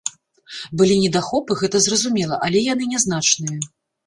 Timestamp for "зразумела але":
1.89-2.63